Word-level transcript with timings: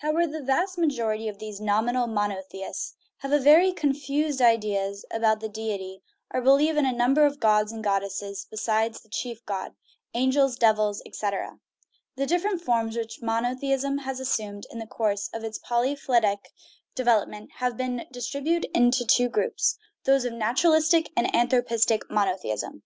However, 0.00 0.26
the 0.26 0.42
vast 0.42 0.76
majority 0.76 1.28
of 1.28 1.38
these 1.38 1.62
nominal 1.62 2.06
monotheists 2.06 2.92
have 3.20 3.30
very 3.42 3.72
confused 3.72 4.42
ideas 4.42 5.06
about 5.10 5.40
the 5.40 5.48
deity, 5.48 6.02
or 6.30 6.42
believe 6.42 6.76
in 6.76 6.84
a 6.84 6.92
number 6.92 7.24
of 7.24 7.40
gods 7.40 7.72
and 7.72 7.82
god 7.82 8.02
desses 8.02 8.44
besides 8.50 9.00
the 9.00 9.08
chief 9.08 9.42
god 9.46 9.74
angels, 10.12 10.56
devils, 10.56 11.00
etc. 11.06 11.58
The 12.16 12.26
different 12.26 12.60
forms 12.60 12.98
which 12.98 13.22
monotheism 13.22 13.96
has 14.00 14.20
assumed 14.20 14.66
in 14.70 14.78
the 14.78 14.86
course 14.86 15.30
of 15.32 15.42
its 15.42 15.58
polyphyletic 15.58 16.48
development 16.94 17.50
may 17.58 17.68
be 17.70 18.04
distributed 18.12 18.70
in 18.76 18.90
two 18.90 19.30
groups 19.30 19.78
those 20.04 20.26
of 20.26 20.34
naturalistic 20.34 21.10
and 21.16 21.32
anthropistic 21.34 22.10
monotheism. 22.10 22.82